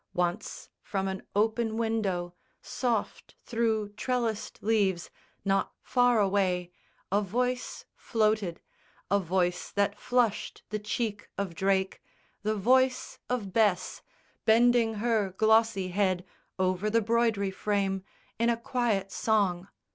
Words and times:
Once, 0.15 0.67
from 0.81 1.07
an 1.07 1.21
open 1.35 1.77
window, 1.77 2.33
soft 2.59 3.35
Through 3.45 3.89
trellised 3.89 4.57
leaves, 4.63 5.11
not 5.45 5.73
far 5.83 6.19
away, 6.19 6.71
a 7.11 7.21
voice 7.21 7.85
Floated, 7.95 8.59
a 9.11 9.19
voice 9.19 9.69
that 9.69 9.99
flushed 9.99 10.63
the 10.71 10.79
cheek 10.79 11.29
of 11.37 11.53
Drake, 11.53 12.01
The 12.41 12.55
voice 12.55 13.19
of 13.29 13.53
Bess, 13.53 14.01
bending 14.43 14.95
her 14.95 15.35
glossy 15.37 15.89
head 15.89 16.25
Over 16.57 16.89
the 16.89 17.01
broidery 17.01 17.51
frame, 17.51 18.03
in 18.39 18.49
a 18.49 18.57
quiet 18.57 19.11
song. 19.11 19.67